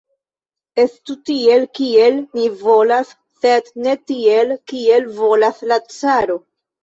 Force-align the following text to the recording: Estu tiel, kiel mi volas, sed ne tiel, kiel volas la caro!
Estu 0.83 1.15
tiel, 1.29 1.65
kiel 1.79 2.17
mi 2.37 2.45
volas, 2.63 3.11
sed 3.45 3.69
ne 3.85 3.95
tiel, 4.13 4.55
kiel 4.71 5.05
volas 5.21 5.63
la 5.73 5.81
caro! 5.97 6.39